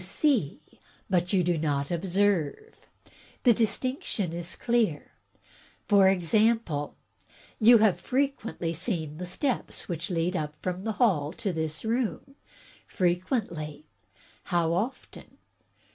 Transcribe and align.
"You 0.01 0.05
see, 0.07 0.61
but 1.11 1.31
you 1.31 1.43
do 1.43 1.59
not 1.59 1.91
observe. 1.91 2.73
The 3.43 3.53
distinction 3.53 4.33
is 4.33 4.55
clear. 4.55 5.11
For 5.87 6.07
example 6.09 6.95
you 7.59 7.77
have 7.77 7.99
frequently 8.01 8.73
seen 8.73 9.17
the 9.19 9.27
steps 9.27 9.87
which 9.87 10.09
lead 10.09 10.35
up 10.35 10.55
from 10.63 10.85
the 10.85 10.93
hall 10.93 11.31
to 11.33 11.53
this 11.53 11.85
room." 11.85 12.33
"Frequently." 12.87 13.85
"How 14.45 14.73
often?" 14.73 15.37